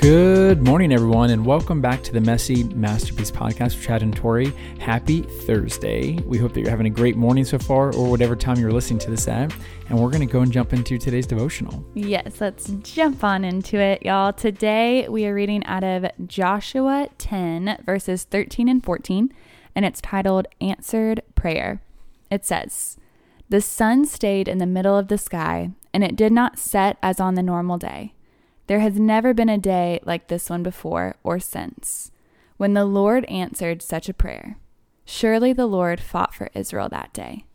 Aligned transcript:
Good 0.00 0.62
morning, 0.62 0.94
everyone, 0.94 1.28
and 1.28 1.44
welcome 1.44 1.82
back 1.82 2.02
to 2.04 2.12
the 2.14 2.22
Messy 2.22 2.64
Masterpiece 2.64 3.30
Podcast 3.30 3.76
with 3.76 3.82
Chad 3.82 4.02
and 4.02 4.16
Tori. 4.16 4.50
Happy 4.78 5.20
Thursday. 5.20 6.14
We 6.24 6.38
hope 6.38 6.54
that 6.54 6.60
you're 6.62 6.70
having 6.70 6.86
a 6.86 6.90
great 6.90 7.16
morning 7.16 7.44
so 7.44 7.58
far, 7.58 7.94
or 7.94 8.10
whatever 8.10 8.34
time 8.34 8.58
you're 8.58 8.72
listening 8.72 8.98
to 9.00 9.10
this 9.10 9.28
at. 9.28 9.54
And 9.90 9.98
we're 9.98 10.08
going 10.08 10.26
to 10.26 10.32
go 10.32 10.40
and 10.40 10.50
jump 10.50 10.72
into 10.72 10.96
today's 10.96 11.26
devotional. 11.26 11.84
Yes, 11.92 12.40
let's 12.40 12.70
jump 12.82 13.22
on 13.22 13.44
into 13.44 13.76
it, 13.76 14.02
y'all. 14.02 14.32
Today 14.32 15.06
we 15.06 15.26
are 15.26 15.34
reading 15.34 15.66
out 15.66 15.84
of 15.84 16.06
Joshua 16.26 17.10
10, 17.18 17.82
verses 17.84 18.24
13 18.24 18.70
and 18.70 18.82
14, 18.82 19.30
and 19.74 19.84
it's 19.84 20.00
titled 20.00 20.48
Answered 20.62 21.20
Prayer. 21.34 21.82
It 22.30 22.46
says, 22.46 22.96
The 23.50 23.60
sun 23.60 24.06
stayed 24.06 24.48
in 24.48 24.56
the 24.56 24.66
middle 24.66 24.96
of 24.96 25.08
the 25.08 25.18
sky, 25.18 25.72
and 25.92 26.02
it 26.02 26.16
did 26.16 26.32
not 26.32 26.58
set 26.58 26.96
as 27.02 27.20
on 27.20 27.34
the 27.34 27.42
normal 27.42 27.76
day. 27.76 28.14
There 28.70 28.78
has 28.78 29.00
never 29.00 29.34
been 29.34 29.48
a 29.48 29.58
day 29.58 29.98
like 30.04 30.28
this 30.28 30.48
one 30.48 30.62
before 30.62 31.16
or 31.24 31.40
since, 31.40 32.12
when 32.56 32.74
the 32.74 32.84
Lord 32.84 33.24
answered 33.24 33.82
such 33.82 34.08
a 34.08 34.14
prayer. 34.14 34.58
Surely 35.04 35.52
the 35.52 35.66
Lord 35.66 35.98
fought 35.98 36.32
for 36.32 36.50
Israel 36.54 36.88
that 36.90 37.12
day. 37.12 37.46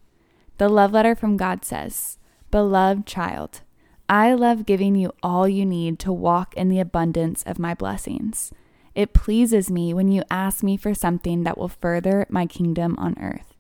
The 0.57 0.67
love 0.67 0.91
letter 0.91 1.15
from 1.15 1.37
God 1.37 1.63
says, 1.63 2.17
Beloved 2.51 3.05
child, 3.05 3.61
I 4.09 4.33
love 4.33 4.65
giving 4.65 4.93
you 4.95 5.13
all 5.23 5.47
you 5.47 5.65
need 5.65 5.99
to 5.99 6.11
walk 6.11 6.53
in 6.55 6.67
the 6.67 6.81
abundance 6.81 7.43
of 7.43 7.59
my 7.59 7.73
blessings. 7.73 8.51
It 8.93 9.13
pleases 9.13 9.71
me 9.71 9.93
when 9.93 10.09
you 10.11 10.21
ask 10.29 10.63
me 10.63 10.75
for 10.75 10.93
something 10.93 11.43
that 11.43 11.57
will 11.57 11.69
further 11.69 12.25
my 12.27 12.45
kingdom 12.45 12.93
on 12.97 13.17
earth. 13.21 13.55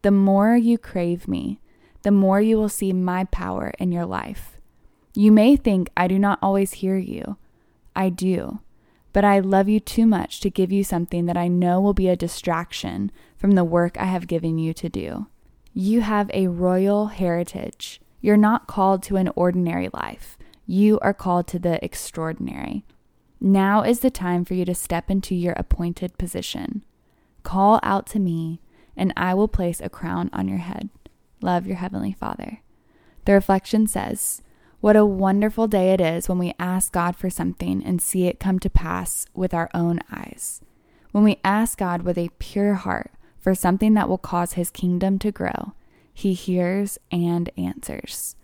The 0.00 0.12
more 0.12 0.56
you 0.56 0.78
crave 0.78 1.28
me, 1.28 1.60
the 2.04 2.10
more 2.10 2.40
you 2.40 2.56
will 2.56 2.70
see 2.70 2.94
my 2.94 3.24
power 3.24 3.74
in 3.78 3.92
your 3.92 4.06
life. 4.06 4.55
You 5.16 5.32
may 5.32 5.56
think 5.56 5.88
I 5.96 6.08
do 6.08 6.18
not 6.18 6.38
always 6.42 6.74
hear 6.74 6.98
you. 6.98 7.38
I 7.94 8.10
do. 8.10 8.60
But 9.14 9.24
I 9.24 9.38
love 9.38 9.66
you 9.66 9.80
too 9.80 10.06
much 10.06 10.40
to 10.40 10.50
give 10.50 10.70
you 10.70 10.84
something 10.84 11.24
that 11.24 11.38
I 11.38 11.48
know 11.48 11.80
will 11.80 11.94
be 11.94 12.10
a 12.10 12.16
distraction 12.16 13.10
from 13.38 13.52
the 13.52 13.64
work 13.64 13.96
I 13.98 14.04
have 14.04 14.26
given 14.26 14.58
you 14.58 14.74
to 14.74 14.90
do. 14.90 15.26
You 15.72 16.02
have 16.02 16.30
a 16.34 16.48
royal 16.48 17.06
heritage. 17.06 17.98
You're 18.20 18.36
not 18.36 18.66
called 18.66 19.02
to 19.04 19.16
an 19.16 19.30
ordinary 19.34 19.88
life. 19.94 20.36
You 20.66 20.98
are 21.00 21.14
called 21.14 21.46
to 21.48 21.58
the 21.58 21.82
extraordinary. 21.82 22.84
Now 23.40 23.82
is 23.82 24.00
the 24.00 24.10
time 24.10 24.44
for 24.44 24.52
you 24.52 24.66
to 24.66 24.74
step 24.74 25.10
into 25.10 25.34
your 25.34 25.54
appointed 25.54 26.18
position. 26.18 26.84
Call 27.42 27.80
out 27.82 28.06
to 28.08 28.18
me, 28.18 28.60
and 28.94 29.14
I 29.16 29.32
will 29.32 29.48
place 29.48 29.80
a 29.80 29.88
crown 29.88 30.28
on 30.34 30.46
your 30.46 30.58
head. 30.58 30.90
Love 31.40 31.66
your 31.66 31.76
Heavenly 31.76 32.12
Father. 32.12 32.60
The 33.24 33.32
reflection 33.32 33.86
says, 33.86 34.42
what 34.80 34.96
a 34.96 35.04
wonderful 35.04 35.66
day 35.66 35.92
it 35.92 36.00
is 36.00 36.28
when 36.28 36.38
we 36.38 36.54
ask 36.58 36.92
God 36.92 37.16
for 37.16 37.30
something 37.30 37.82
and 37.84 38.00
see 38.00 38.26
it 38.26 38.40
come 38.40 38.58
to 38.60 38.70
pass 38.70 39.26
with 39.34 39.54
our 39.54 39.70
own 39.74 40.00
eyes. 40.12 40.60
When 41.12 41.24
we 41.24 41.40
ask 41.44 41.78
God 41.78 42.02
with 42.02 42.18
a 42.18 42.30
pure 42.38 42.74
heart 42.74 43.12
for 43.38 43.54
something 43.54 43.94
that 43.94 44.08
will 44.08 44.18
cause 44.18 44.52
his 44.52 44.70
kingdom 44.70 45.18
to 45.20 45.32
grow, 45.32 45.72
he 46.12 46.34
hears 46.34 46.98
and 47.10 47.50
answers. 47.56 48.36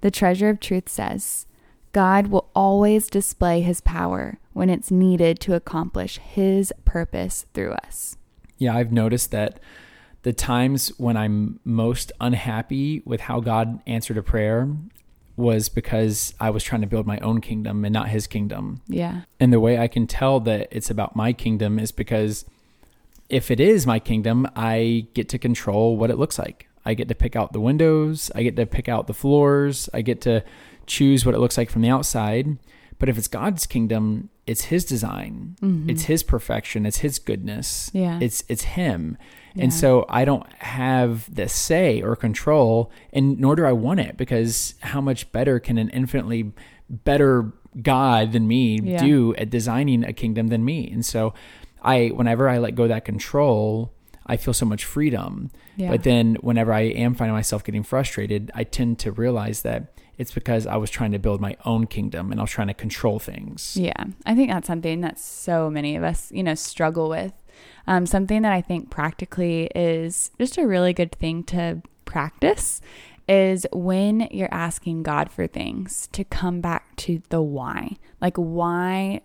The 0.00 0.10
treasure 0.10 0.48
of 0.48 0.60
truth 0.60 0.88
says, 0.88 1.46
God 1.92 2.28
will 2.28 2.50
always 2.54 3.08
display 3.08 3.60
his 3.62 3.80
power 3.80 4.38
when 4.52 4.70
it's 4.70 4.90
needed 4.90 5.40
to 5.40 5.54
accomplish 5.54 6.18
his 6.18 6.72
purpose 6.84 7.46
through 7.54 7.72
us. 7.72 8.16
Yeah, 8.58 8.76
I've 8.76 8.92
noticed 8.92 9.30
that 9.30 9.60
the 10.22 10.32
times 10.32 10.88
when 10.98 11.16
I'm 11.16 11.60
most 11.64 12.12
unhappy 12.20 13.02
with 13.04 13.22
how 13.22 13.40
God 13.40 13.80
answered 13.86 14.18
a 14.18 14.22
prayer 14.22 14.68
was 15.38 15.68
because 15.68 16.34
I 16.40 16.50
was 16.50 16.64
trying 16.64 16.80
to 16.80 16.86
build 16.86 17.06
my 17.06 17.18
own 17.20 17.40
kingdom 17.40 17.84
and 17.84 17.92
not 17.92 18.08
his 18.08 18.26
kingdom. 18.26 18.82
Yeah. 18.88 19.22
And 19.38 19.52
the 19.52 19.60
way 19.60 19.78
I 19.78 19.88
can 19.88 20.06
tell 20.06 20.40
that 20.40 20.68
it's 20.70 20.90
about 20.90 21.14
my 21.16 21.32
kingdom 21.32 21.78
is 21.78 21.92
because 21.92 22.44
if 23.28 23.50
it 23.50 23.60
is 23.60 23.86
my 23.86 23.98
kingdom, 23.98 24.48
I 24.56 25.06
get 25.14 25.28
to 25.30 25.38
control 25.38 25.96
what 25.96 26.10
it 26.10 26.18
looks 26.18 26.38
like. 26.38 26.68
I 26.84 26.94
get 26.94 27.08
to 27.08 27.14
pick 27.14 27.36
out 27.36 27.52
the 27.52 27.60
windows, 27.60 28.30
I 28.34 28.42
get 28.42 28.56
to 28.56 28.66
pick 28.66 28.88
out 28.88 29.06
the 29.06 29.14
floors, 29.14 29.88
I 29.92 30.00
get 30.00 30.20
to 30.22 30.42
choose 30.86 31.26
what 31.26 31.34
it 31.34 31.38
looks 31.38 31.58
like 31.58 31.70
from 31.70 31.82
the 31.82 31.90
outside. 31.90 32.56
But 32.98 33.08
if 33.08 33.18
it's 33.18 33.28
God's 33.28 33.66
kingdom, 33.66 34.30
it's 34.48 34.64
his 34.64 34.84
design. 34.84 35.56
Mm-hmm. 35.60 35.90
It's 35.90 36.04
his 36.04 36.22
perfection, 36.22 36.86
it's 36.86 36.98
his 36.98 37.18
goodness. 37.18 37.90
Yeah. 37.92 38.18
It's 38.20 38.42
it's 38.48 38.64
him. 38.64 39.16
And 39.60 39.74
so 39.74 40.06
I 40.08 40.24
don't 40.24 40.46
have 40.52 41.34
the 41.34 41.48
say 41.48 42.00
or 42.00 42.14
control, 42.14 42.92
and 43.12 43.40
nor 43.40 43.56
do 43.56 43.64
I 43.64 43.72
want 43.72 43.98
it 43.98 44.16
because 44.16 44.74
how 44.80 45.00
much 45.00 45.32
better 45.32 45.58
can 45.58 45.78
an 45.78 45.90
infinitely 45.90 46.52
better 46.88 47.52
God 47.82 48.30
than 48.32 48.46
me 48.46 48.78
yeah. 48.80 49.02
do 49.02 49.34
at 49.34 49.50
designing 49.50 50.04
a 50.04 50.12
kingdom 50.12 50.46
than 50.46 50.64
me? 50.64 50.88
And 50.88 51.04
so 51.04 51.34
I, 51.82 52.08
whenever 52.08 52.48
I 52.48 52.58
let 52.58 52.76
go 52.76 52.86
that 52.86 53.04
control, 53.04 53.92
I 54.26 54.36
feel 54.36 54.54
so 54.54 54.66
much 54.66 54.84
freedom. 54.84 55.50
Yeah. 55.76 55.90
But 55.90 56.04
then 56.04 56.36
whenever 56.36 56.72
I 56.72 56.82
am 56.82 57.14
finding 57.14 57.34
myself 57.34 57.64
getting 57.64 57.82
frustrated, 57.82 58.52
I 58.54 58.62
tend 58.62 59.00
to 59.00 59.10
realize 59.10 59.62
that 59.62 59.92
it's 60.18 60.32
because 60.32 60.66
I 60.66 60.76
was 60.76 60.90
trying 60.90 61.12
to 61.12 61.18
build 61.18 61.40
my 61.40 61.56
own 61.64 61.86
kingdom 61.86 62.30
and 62.30 62.40
I 62.40 62.42
was 62.42 62.50
trying 62.50 62.68
to 62.68 62.74
control 62.74 63.18
things. 63.18 63.76
Yeah. 63.76 64.04
I 64.26 64.34
think 64.34 64.50
that's 64.50 64.66
something 64.66 65.00
that 65.00 65.18
so 65.18 65.70
many 65.70 65.96
of 65.96 66.02
us, 66.02 66.30
you 66.32 66.42
know, 66.42 66.54
struggle 66.54 67.08
with 67.08 67.32
um, 67.86 68.04
something 68.04 68.42
that 68.42 68.52
I 68.52 68.60
think 68.60 68.90
practically 68.90 69.70
is 69.74 70.30
just 70.38 70.58
a 70.58 70.66
really 70.66 70.92
good 70.92 71.12
thing 71.12 71.44
to 71.44 71.82
practice 72.04 72.80
is 73.28 73.66
when 73.72 74.28
you're 74.30 74.52
asking 74.52 75.02
God 75.02 75.30
for 75.30 75.46
things 75.46 76.08
to 76.12 76.24
come 76.24 76.60
back 76.60 76.96
to 76.96 77.22
the 77.28 77.42
why. 77.42 77.96
Like, 78.20 78.36
why 78.36 79.20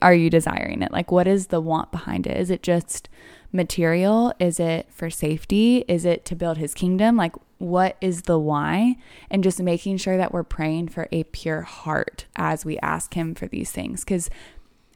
are 0.00 0.14
you 0.14 0.30
desiring 0.30 0.82
it? 0.82 0.92
Like, 0.92 1.10
what 1.10 1.26
is 1.26 1.48
the 1.48 1.60
want 1.60 1.90
behind 1.90 2.26
it? 2.26 2.36
Is 2.36 2.50
it 2.50 2.62
just 2.62 3.08
material? 3.52 4.32
Is 4.38 4.58
it 4.58 4.86
for 4.90 5.10
safety? 5.10 5.84
Is 5.88 6.04
it 6.04 6.24
to 6.26 6.36
build 6.36 6.58
his 6.58 6.74
kingdom? 6.74 7.16
Like, 7.16 7.34
what 7.58 7.96
is 8.00 8.22
the 8.22 8.38
why? 8.38 8.96
And 9.30 9.44
just 9.44 9.60
making 9.62 9.98
sure 9.98 10.16
that 10.16 10.32
we're 10.32 10.42
praying 10.42 10.88
for 10.88 11.08
a 11.12 11.24
pure 11.24 11.62
heart 11.62 12.26
as 12.36 12.64
we 12.64 12.78
ask 12.78 13.14
him 13.14 13.34
for 13.34 13.46
these 13.46 13.70
things. 13.70 14.04
Because 14.04 14.30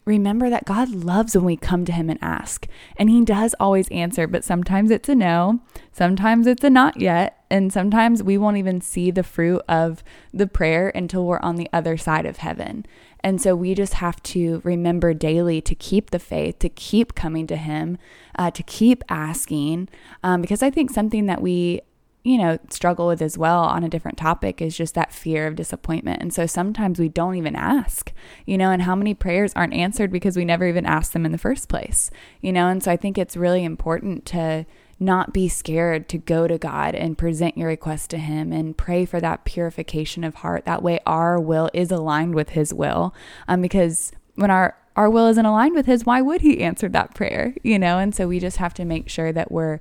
remember 0.06 0.48
that 0.48 0.64
God 0.64 0.90
loves 0.90 1.36
when 1.36 1.44
we 1.44 1.56
come 1.56 1.84
to 1.84 1.92
Him 1.92 2.08
and 2.08 2.18
ask. 2.22 2.66
And 2.96 3.10
He 3.10 3.24
does 3.24 3.54
always 3.58 3.88
answer, 3.88 4.26
but 4.26 4.44
sometimes 4.44 4.90
it's 4.90 5.08
a 5.08 5.14
no, 5.14 5.60
sometimes 5.92 6.46
it's 6.46 6.64
a 6.64 6.70
not 6.70 7.00
yet. 7.00 7.44
And 7.50 7.72
sometimes 7.72 8.22
we 8.22 8.38
won't 8.38 8.56
even 8.56 8.80
see 8.80 9.10
the 9.10 9.22
fruit 9.22 9.62
of 9.68 10.02
the 10.32 10.46
prayer 10.46 10.90
until 10.94 11.26
we're 11.26 11.38
on 11.40 11.56
the 11.56 11.68
other 11.72 11.96
side 11.96 12.26
of 12.26 12.38
heaven. 12.38 12.86
And 13.20 13.40
so 13.40 13.54
we 13.54 13.74
just 13.74 13.94
have 13.94 14.22
to 14.24 14.60
remember 14.64 15.12
daily 15.12 15.60
to 15.60 15.74
keep 15.74 16.10
the 16.10 16.18
faith, 16.18 16.60
to 16.60 16.68
keep 16.68 17.14
coming 17.14 17.46
to 17.48 17.56
Him, 17.56 17.98
uh, 18.38 18.50
to 18.52 18.62
keep 18.62 19.02
asking. 19.08 19.88
Um, 20.22 20.40
because 20.40 20.62
I 20.62 20.70
think 20.70 20.90
something 20.90 21.26
that 21.26 21.42
we 21.42 21.80
you 22.26 22.38
know, 22.38 22.58
struggle 22.70 23.06
with 23.06 23.22
as 23.22 23.38
well 23.38 23.60
on 23.60 23.84
a 23.84 23.88
different 23.88 24.18
topic 24.18 24.60
is 24.60 24.76
just 24.76 24.96
that 24.96 25.12
fear 25.12 25.46
of 25.46 25.54
disappointment. 25.54 26.20
And 26.20 26.34
so 26.34 26.44
sometimes 26.44 26.98
we 26.98 27.08
don't 27.08 27.36
even 27.36 27.54
ask, 27.54 28.12
you 28.46 28.58
know, 28.58 28.72
and 28.72 28.82
how 28.82 28.96
many 28.96 29.14
prayers 29.14 29.52
aren't 29.54 29.74
answered 29.74 30.10
because 30.10 30.36
we 30.36 30.44
never 30.44 30.66
even 30.66 30.84
asked 30.86 31.12
them 31.12 31.24
in 31.24 31.30
the 31.30 31.38
first 31.38 31.68
place, 31.68 32.10
you 32.40 32.52
know? 32.52 32.66
And 32.66 32.82
so 32.82 32.90
I 32.90 32.96
think 32.96 33.16
it's 33.16 33.36
really 33.36 33.62
important 33.62 34.26
to 34.26 34.66
not 34.98 35.32
be 35.32 35.48
scared 35.48 36.08
to 36.08 36.18
go 36.18 36.48
to 36.48 36.58
God 36.58 36.96
and 36.96 37.16
present 37.16 37.56
your 37.56 37.68
request 37.68 38.10
to 38.10 38.18
Him 38.18 38.52
and 38.52 38.76
pray 38.76 39.04
for 39.04 39.20
that 39.20 39.44
purification 39.44 40.24
of 40.24 40.36
heart. 40.36 40.64
That 40.64 40.82
way, 40.82 40.98
our 41.06 41.38
will 41.38 41.70
is 41.72 41.92
aligned 41.92 42.34
with 42.34 42.50
His 42.50 42.74
will. 42.74 43.14
Um, 43.46 43.62
because 43.62 44.10
when 44.34 44.50
our 44.50 44.76
our 44.96 45.10
will 45.10 45.26
isn't 45.28 45.44
aligned 45.44 45.74
with 45.74 45.84
his 45.84 46.06
why 46.06 46.22
would 46.22 46.40
he 46.40 46.62
answer 46.62 46.88
that 46.88 47.14
prayer 47.14 47.54
you 47.62 47.78
know 47.78 47.98
and 47.98 48.14
so 48.14 48.26
we 48.26 48.40
just 48.40 48.56
have 48.56 48.72
to 48.72 48.82
make 48.82 49.10
sure 49.10 49.30
that 49.30 49.52
we're 49.52 49.78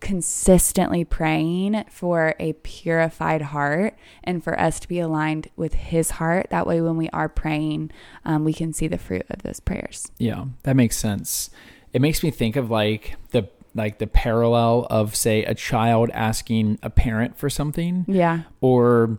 consistently 0.00 1.04
praying 1.04 1.84
for 1.90 2.34
a 2.38 2.52
purified 2.54 3.42
heart 3.42 3.96
and 4.24 4.42
for 4.42 4.58
us 4.58 4.78
to 4.80 4.88
be 4.88 5.00
aligned 5.00 5.48
with 5.56 5.74
his 5.74 6.12
heart. 6.12 6.48
That 6.50 6.66
way 6.66 6.80
when 6.80 6.96
we 6.96 7.08
are 7.10 7.28
praying 7.28 7.90
um, 8.24 8.44
we 8.44 8.52
can 8.52 8.72
see 8.72 8.86
the 8.86 8.98
fruit 8.98 9.26
of 9.30 9.42
those 9.42 9.60
prayers. 9.60 10.10
Yeah 10.18 10.44
that 10.62 10.76
makes 10.76 10.96
sense. 10.96 11.50
It 11.92 12.02
makes 12.02 12.22
me 12.22 12.30
think 12.30 12.56
of 12.56 12.70
like 12.70 13.16
the 13.30 13.48
like 13.74 13.98
the 13.98 14.06
parallel 14.06 14.86
of 14.90 15.14
say 15.14 15.44
a 15.44 15.54
child 15.54 16.10
asking 16.12 16.78
a 16.82 16.90
parent 16.90 17.38
for 17.38 17.48
something 17.48 18.04
yeah. 18.08 18.42
or 18.60 19.18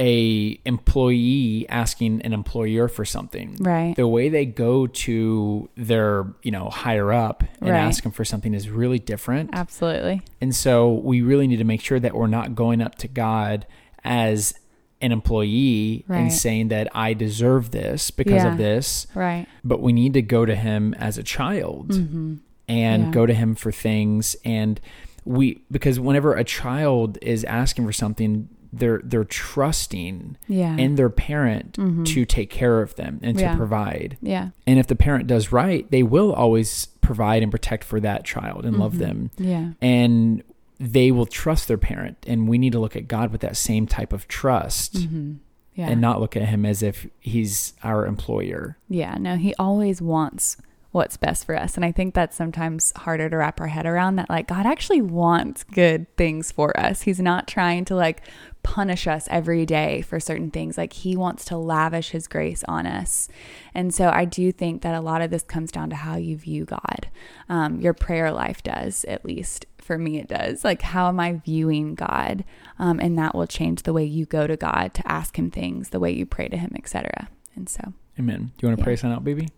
a 0.00 0.58
employee 0.64 1.66
asking 1.68 2.22
an 2.22 2.32
employer 2.32 2.88
for 2.88 3.04
something. 3.04 3.56
Right. 3.60 3.94
The 3.94 4.08
way 4.08 4.30
they 4.30 4.46
go 4.46 4.86
to 4.86 5.68
their, 5.76 6.24
you 6.42 6.50
know, 6.50 6.70
higher 6.70 7.12
up 7.12 7.44
and 7.60 7.68
right. 7.68 7.76
ask 7.76 8.02
them 8.02 8.10
for 8.10 8.24
something 8.24 8.54
is 8.54 8.70
really 8.70 8.98
different. 8.98 9.50
Absolutely. 9.52 10.22
And 10.40 10.56
so 10.56 10.90
we 10.90 11.20
really 11.20 11.46
need 11.46 11.58
to 11.58 11.64
make 11.64 11.82
sure 11.82 12.00
that 12.00 12.14
we're 12.14 12.28
not 12.28 12.54
going 12.54 12.80
up 12.80 12.94
to 12.96 13.08
God 13.08 13.66
as 14.02 14.54
an 15.02 15.12
employee 15.12 16.06
right. 16.08 16.18
and 16.18 16.32
saying 16.32 16.68
that 16.68 16.88
I 16.94 17.12
deserve 17.12 17.70
this 17.70 18.10
because 18.10 18.42
yeah. 18.42 18.52
of 18.52 18.58
this. 18.58 19.06
Right. 19.14 19.46
But 19.62 19.82
we 19.82 19.92
need 19.92 20.14
to 20.14 20.22
go 20.22 20.46
to 20.46 20.54
him 20.54 20.94
as 20.94 21.18
a 21.18 21.22
child 21.22 21.90
mm-hmm. 21.90 22.36
and 22.68 23.04
yeah. 23.04 23.10
go 23.10 23.26
to 23.26 23.34
him 23.34 23.54
for 23.54 23.70
things 23.70 24.34
and 24.46 24.80
we 25.26 25.62
because 25.70 26.00
whenever 26.00 26.34
a 26.34 26.44
child 26.44 27.18
is 27.20 27.44
asking 27.44 27.84
for 27.84 27.92
something 27.92 28.48
they're 28.72 29.00
they're 29.04 29.24
trusting 29.24 30.36
Yeah. 30.48 30.76
in 30.76 30.94
their 30.94 31.10
parent 31.10 31.72
Mhm. 31.74 32.04
to 32.06 32.24
take 32.24 32.50
care 32.50 32.80
of 32.82 32.94
them 32.96 33.18
and 33.22 33.36
to 33.38 33.54
provide. 33.56 34.16
yeah. 34.22 34.50
And 34.66 34.78
if 34.78 34.86
the 34.86 34.96
parent 34.96 35.26
does 35.26 35.50
right, 35.52 35.90
they 35.90 36.02
will 36.02 36.32
always 36.32 36.86
provide 37.00 37.42
and 37.42 37.50
protect 37.50 37.82
for 37.84 37.98
that 38.00 38.24
child 38.24 38.64
and 38.64 38.76
love 38.78 38.94
Mhm. 38.94 38.98
them. 38.98 39.30
Yeah. 39.38 39.68
And 39.80 40.42
they 40.78 41.10
will 41.10 41.26
trust 41.26 41.68
their 41.68 41.76
parent. 41.78 42.16
And 42.26 42.48
we 42.48 42.56
need 42.58 42.72
to 42.72 42.78
look 42.80 42.96
at 42.96 43.08
God 43.08 43.32
with 43.32 43.40
that 43.42 43.56
same 43.56 43.86
type 43.86 44.12
of 44.12 44.28
trust 44.28 44.96
hmm 45.04 45.32
Yeah. 45.74 45.88
and 45.88 46.00
not 46.00 46.20
look 46.20 46.36
at 46.36 46.48
him 46.48 46.64
as 46.64 46.82
if 46.82 47.06
he's 47.18 47.74
our 47.82 48.06
employer. 48.06 48.76
Yeah, 48.88 49.16
no, 49.18 49.36
he 49.36 49.54
always 49.58 50.00
wants 50.00 50.56
what's 50.92 51.16
best 51.16 51.44
for 51.46 51.56
us. 51.56 51.76
And 51.76 51.84
I 51.84 51.92
think 51.92 52.14
that's 52.14 52.36
sometimes 52.36 52.92
harder 52.96 53.30
to 53.30 53.36
wrap 53.36 53.60
our 53.60 53.68
head 53.68 53.86
around 53.86 54.16
that 54.16 54.28
like 54.28 54.48
God 54.48 54.66
actually 54.66 55.00
wants 55.00 55.62
good 55.62 56.14
things 56.16 56.50
for 56.50 56.76
us. 56.78 57.02
He's 57.02 57.20
not 57.20 57.46
trying 57.46 57.84
to 57.86 57.94
like 57.94 58.22
punish 58.64 59.06
us 59.06 59.28
every 59.30 59.64
day 59.64 60.02
for 60.02 60.18
certain 60.18 60.50
things. 60.50 60.76
Like 60.76 60.92
he 60.92 61.16
wants 61.16 61.44
to 61.46 61.56
lavish 61.56 62.10
his 62.10 62.26
grace 62.26 62.64
on 62.66 62.86
us. 62.86 63.28
And 63.72 63.94
so 63.94 64.10
I 64.10 64.24
do 64.24 64.50
think 64.50 64.82
that 64.82 64.94
a 64.94 65.00
lot 65.00 65.22
of 65.22 65.30
this 65.30 65.44
comes 65.44 65.70
down 65.70 65.90
to 65.90 65.96
how 65.96 66.16
you 66.16 66.36
view 66.36 66.64
God. 66.64 67.08
Um, 67.48 67.80
your 67.80 67.94
prayer 67.94 68.32
life 68.32 68.62
does, 68.62 69.04
at 69.04 69.24
least 69.24 69.66
for 69.78 69.96
me, 69.96 70.18
it 70.18 70.28
does. 70.28 70.64
Like, 70.64 70.82
how 70.82 71.08
am 71.08 71.18
I 71.20 71.34
viewing 71.44 71.94
God? 71.94 72.44
Um, 72.78 72.98
and 73.00 73.16
that 73.16 73.34
will 73.34 73.46
change 73.46 73.84
the 73.84 73.92
way 73.92 74.04
you 74.04 74.26
go 74.26 74.46
to 74.46 74.56
God 74.56 74.92
to 74.94 75.08
ask 75.10 75.38
him 75.38 75.50
things, 75.50 75.90
the 75.90 76.00
way 76.00 76.10
you 76.10 76.26
pray 76.26 76.48
to 76.48 76.56
him, 76.56 76.72
etc. 76.76 77.28
And 77.54 77.68
so 77.68 77.92
Amen. 78.18 78.50
Do 78.58 78.66
you 78.66 78.68
want 78.68 78.78
to 78.78 78.82
Yeah. 78.82 78.84
pray 78.84 78.96
sign 78.96 79.12
out, 79.12 79.24
baby? 79.24 79.48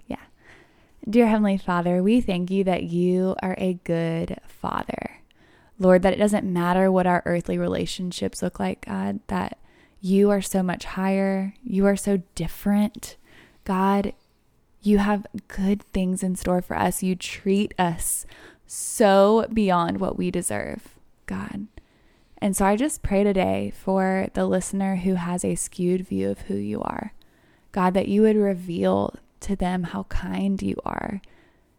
Dear 1.10 1.26
Heavenly 1.26 1.58
Father, 1.58 2.00
we 2.00 2.20
thank 2.20 2.48
you 2.48 2.62
that 2.62 2.84
you 2.84 3.34
are 3.42 3.56
a 3.58 3.74
good 3.82 4.38
Father. 4.46 5.18
Lord, 5.76 6.02
that 6.02 6.12
it 6.12 6.18
doesn't 6.18 6.50
matter 6.50 6.92
what 6.92 7.08
our 7.08 7.24
earthly 7.26 7.58
relationships 7.58 8.40
look 8.40 8.60
like, 8.60 8.86
God, 8.86 9.18
that 9.26 9.58
you 10.00 10.30
are 10.30 10.40
so 10.40 10.62
much 10.62 10.84
higher. 10.84 11.54
You 11.64 11.86
are 11.86 11.96
so 11.96 12.22
different. 12.36 13.16
God, 13.64 14.12
you 14.80 14.98
have 14.98 15.26
good 15.48 15.82
things 15.82 16.22
in 16.22 16.36
store 16.36 16.62
for 16.62 16.76
us. 16.76 17.02
You 17.02 17.16
treat 17.16 17.74
us 17.80 18.24
so 18.64 19.48
beyond 19.52 19.98
what 19.98 20.16
we 20.16 20.30
deserve, 20.30 20.94
God. 21.26 21.66
And 22.38 22.56
so 22.56 22.64
I 22.64 22.76
just 22.76 23.02
pray 23.02 23.24
today 23.24 23.72
for 23.74 24.28
the 24.34 24.46
listener 24.46 24.96
who 24.96 25.14
has 25.14 25.44
a 25.44 25.56
skewed 25.56 26.06
view 26.06 26.30
of 26.30 26.42
who 26.42 26.54
you 26.54 26.80
are. 26.80 27.12
God, 27.72 27.92
that 27.94 28.06
you 28.06 28.22
would 28.22 28.36
reveal 28.36 29.16
to 29.42 29.56
them 29.56 29.84
how 29.84 30.04
kind 30.04 30.60
you 30.62 30.76
are, 30.84 31.20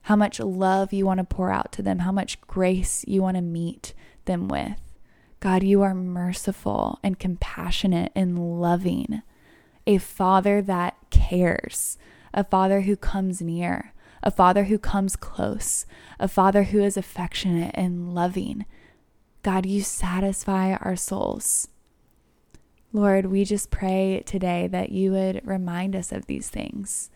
how 0.03 0.15
much 0.15 0.39
love 0.39 0.93
you 0.93 1.05
want 1.05 1.19
to 1.19 1.23
pour 1.23 1.51
out 1.51 1.71
to 1.73 1.81
them, 1.81 1.99
how 1.99 2.11
much 2.11 2.39
grace 2.41 3.03
you 3.07 3.21
want 3.21 3.37
to 3.37 3.41
meet 3.41 3.93
them 4.25 4.47
with. 4.47 4.79
God, 5.39 5.63
you 5.63 5.81
are 5.81 5.93
merciful 5.93 6.99
and 7.03 7.19
compassionate 7.19 8.11
and 8.15 8.61
loving, 8.61 9.21
a 9.85 9.97
father 9.97 10.61
that 10.61 10.95
cares, 11.09 11.97
a 12.33 12.43
father 12.43 12.81
who 12.81 12.95
comes 12.95 13.41
near, 13.41 13.93
a 14.21 14.31
father 14.31 14.65
who 14.65 14.79
comes 14.79 15.15
close, 15.15 15.85
a 16.19 16.27
father 16.27 16.63
who 16.63 16.81
is 16.81 16.95
affectionate 16.95 17.71
and 17.73 18.15
loving. 18.15 18.65
God, 19.41 19.65
you 19.65 19.81
satisfy 19.81 20.75
our 20.75 20.95
souls. 20.95 21.67
Lord, 22.93 23.25
we 23.25 23.43
just 23.43 23.71
pray 23.71 24.23
today 24.25 24.67
that 24.67 24.91
you 24.91 25.11
would 25.11 25.45
remind 25.45 25.95
us 25.95 26.11
of 26.11 26.27
these 26.27 26.47
things, 26.49 27.09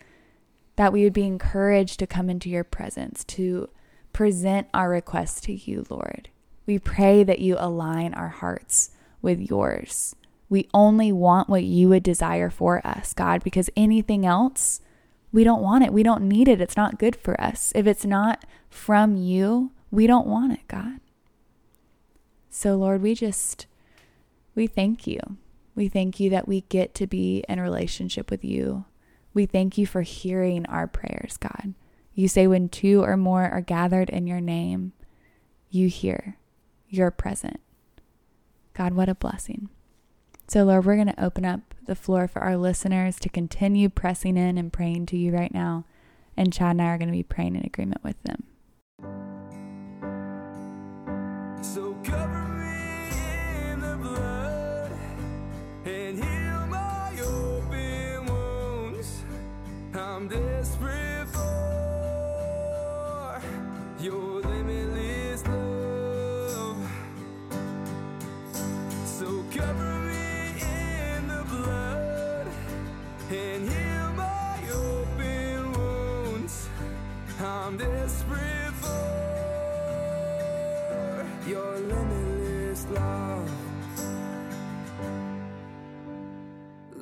that 0.78 0.94
we 0.94 1.04
would 1.04 1.14
be 1.14 1.26
encouraged 1.26 2.00
to 2.00 2.08
come 2.08 2.30
into 2.30 2.50
your 2.50 2.64
presence, 2.64 3.24
to 3.26 3.70
present 4.14 4.68
our 4.74 4.90
requests 4.90 5.42
to 5.42 5.54
you, 5.54 5.86
Lord. 5.90 6.30
We 6.66 6.80
pray 6.80 7.24
that 7.24 7.40
you 7.40 7.56
align 7.60 8.14
our 8.14 8.30
hearts 8.30 8.92
with 9.22 9.40
yours. 9.40 10.16
We 10.50 10.70
only 10.74 11.12
want 11.12 11.50
what 11.50 11.64
you 11.64 11.90
would 11.90 12.04
desire 12.04 12.50
for 12.50 12.86
us, 12.86 13.14
God, 13.14 13.44
because 13.44 13.70
anything 13.76 14.26
else, 14.26 14.80
we 15.34 15.44
don't 15.44 15.62
want 15.62 15.84
it. 15.84 15.92
We 15.92 16.04
don't 16.04 16.28
need 16.28 16.48
it. 16.48 16.62
It's 16.62 16.78
not 16.78 17.00
good 17.00 17.16
for 17.16 17.40
us. 17.42 17.74
If 17.76 17.86
it's 17.86 18.06
not 18.06 18.46
from 18.70 19.16
you, 19.16 19.72
we 19.92 20.08
don't 20.08 20.28
want 20.28 20.54
it, 20.54 20.68
God. 20.68 21.00
So, 22.50 22.76
Lord, 22.76 23.02
we 23.02 23.14
just, 23.14 23.66
we 24.56 24.68
thank 24.68 25.06
you. 25.08 25.20
We 25.76 25.90
thank 25.90 26.20
you 26.20 26.30
that 26.30 26.48
we 26.48 26.62
get 26.62 26.94
to 26.96 27.08
be 27.08 27.44
in 27.50 27.60
relationship 27.60 28.32
with 28.32 28.44
you. 28.44 28.86
We 29.34 29.46
thank 29.46 29.78
you 29.78 29.86
for 29.86 30.02
hearing 30.02 30.66
our 30.66 30.88
prayers, 30.88 31.38
God. 31.38 31.74
You 32.14 32.28
say 32.28 32.48
when 32.48 32.70
two 32.70 33.04
or 33.04 33.16
more 33.16 33.44
are 33.44 33.62
gathered 33.62 34.10
in 34.10 34.26
your 34.26 34.42
name, 34.42 34.94
you 35.70 35.88
hear, 35.88 36.38
you're 36.90 37.12
present. 37.12 37.60
God, 38.74 38.94
what 38.94 39.10
a 39.10 39.16
blessing. 39.16 39.70
So, 40.48 40.64
Lord, 40.64 40.86
we're 40.86 40.96
going 40.96 41.08
to 41.08 41.24
open 41.24 41.46
up 41.46 41.76
the 41.86 41.96
floor 41.96 42.28
for 42.28 42.42
our 42.42 42.58
listeners 42.58 43.20
to 43.20 43.30
continue 43.30 43.90
pressing 43.90 44.38
in 44.38 44.58
and 44.58 44.72
praying 44.72 45.08
to 45.08 45.18
you 45.18 45.32
right 45.32 45.54
now. 45.54 45.86
And 46.38 46.54
Chad 46.54 46.72
and 46.72 46.82
I 46.82 46.86
are 46.86 46.98
going 46.98 47.10
to 47.10 47.14
be 47.14 47.24
praying 47.24 47.56
in 47.56 47.66
agreement 47.66 48.04
with 48.04 48.22
them. 48.24 48.44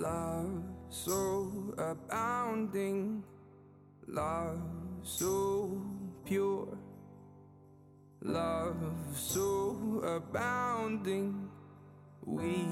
Love 0.05 0.63
so 0.89 1.73
abounding, 1.79 3.23
love 4.07 4.61
so 5.01 5.81
pure, 6.23 6.77
love 8.21 8.75
so 9.15 9.75
abounding, 10.05 11.49
we 12.23 12.67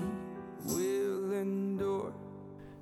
will 0.66 1.34
endure. 1.34 2.14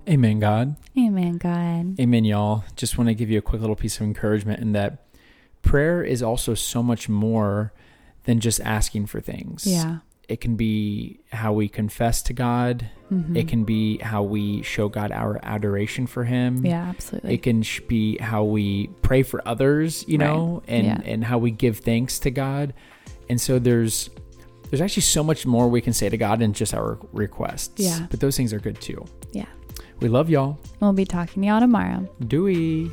Amen, 0.09 0.39
God. 0.39 0.75
Amen, 0.97 1.37
God. 1.37 1.97
Amen, 1.97 2.25
y'all. 2.25 2.65
Just 2.75 2.97
want 2.97 3.07
to 3.07 3.13
give 3.13 3.29
you 3.29 3.37
a 3.37 3.41
quick 3.41 3.61
little 3.61 3.77
piece 3.77 3.95
of 3.95 4.01
encouragement 4.01 4.59
in 4.59 4.73
that 4.73 5.05
prayer 5.61 6.03
is 6.03 6.21
also 6.21 6.55
so 6.55 6.83
much 6.83 7.07
more 7.07 7.71
than 8.25 8.41
just 8.41 8.59
asking 8.59 9.05
for 9.05 9.21
things. 9.21 9.65
Yeah. 9.65 9.99
It 10.31 10.39
can 10.41 10.55
be 10.55 11.19
how 11.31 11.51
we 11.53 11.67
confess 11.67 12.21
to 12.23 12.33
God. 12.33 12.85
Mhm. 13.11 13.35
It 13.37 13.47
can 13.49 13.65
be 13.65 13.97
how 13.97 14.23
we 14.23 14.61
show 14.61 14.87
God 14.87 15.11
our 15.11 15.39
adoration 15.43 16.07
for 16.07 16.23
Him. 16.23 16.65
Yeah, 16.65 16.87
absolutely. 16.87 17.33
It 17.33 17.41
can 17.43 17.61
sh- 17.63 17.81
be 17.87 18.17
how 18.19 18.43
we 18.45 18.87
pray 19.01 19.23
for 19.23 19.45
others, 19.45 20.05
you 20.07 20.17
Right. 20.17 20.25
know, 20.27 20.63
and 20.67 20.85
Yeah. 20.87 21.01
and 21.05 21.23
how 21.25 21.37
we 21.37 21.51
give 21.51 21.79
thanks 21.79 22.17
to 22.19 22.31
God. 22.31 22.73
And 23.29 23.39
so 23.41 23.59
there's 23.59 24.09
there's 24.69 24.79
actually 24.81 25.01
so 25.01 25.21
much 25.21 25.45
more 25.45 25.67
we 25.67 25.81
can 25.81 25.91
say 25.91 26.07
to 26.07 26.15
God 26.17 26.39
than 26.39 26.53
just 26.53 26.73
our 26.73 26.97
requests. 27.11 27.83
Yeah. 27.85 28.07
But 28.09 28.21
those 28.21 28.37
things 28.37 28.53
are 28.53 28.59
good 28.59 28.79
too. 28.79 29.03
Yeah. 29.33 29.47
We 29.99 30.07
love 30.07 30.29
y'all. 30.29 30.57
We'll 30.79 30.93
be 30.93 31.03
talking 31.03 31.41
to 31.43 31.47
y'all 31.49 31.59
tomorrow. 31.59 32.07
Do 32.25 32.43
we? 32.43 32.89